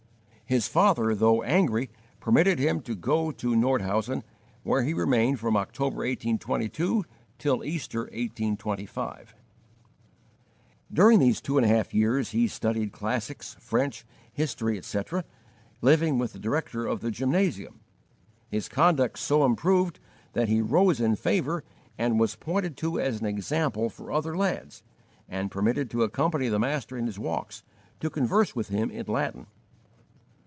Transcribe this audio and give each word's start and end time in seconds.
His 0.47 0.67
father, 0.67 1.15
though 1.15 1.41
angry, 1.43 1.89
permitted 2.19 2.59
him 2.59 2.81
to 2.81 2.93
go 2.93 3.31
to 3.31 3.55
Nordhausen, 3.55 4.21
where 4.63 4.83
he 4.83 4.93
remained 4.93 5.39
from 5.39 5.55
October, 5.55 5.99
1822, 5.99 7.05
till 7.39 7.63
Easter, 7.63 7.99
1825. 8.01 9.33
During 10.91 11.19
these 11.19 11.39
two 11.39 11.57
and 11.57 11.63
a 11.63 11.69
half 11.69 11.93
years 11.93 12.31
he 12.31 12.49
studied 12.49 12.91
classics, 12.91 13.55
French, 13.61 14.05
history, 14.33 14.77
etc., 14.77 15.23
living 15.79 16.17
with 16.17 16.33
the 16.33 16.37
director 16.39 16.85
of 16.85 16.99
the 16.99 17.11
gymnasium. 17.11 17.79
His 18.49 18.67
conduct 18.67 19.19
so 19.19 19.45
improved 19.45 20.01
that 20.33 20.49
he 20.49 20.59
rose 20.61 20.99
in 20.99 21.15
favour 21.15 21.63
and 21.97 22.19
was 22.19 22.35
pointed 22.35 22.75
to 22.75 22.99
as 22.99 23.21
an 23.21 23.25
example 23.25 23.89
for 23.89 24.07
the 24.07 24.11
other 24.17 24.35
lads, 24.35 24.83
and 25.29 25.49
permitted 25.49 25.89
to 25.91 26.03
accompany 26.03 26.49
the 26.49 26.59
master 26.59 26.97
in 26.97 27.05
his 27.05 27.17
walks, 27.17 27.63
to 28.01 28.09
converse 28.09 28.53
with 28.53 28.67
him 28.67 28.91
in 28.91 29.05
Latin. 29.05 29.47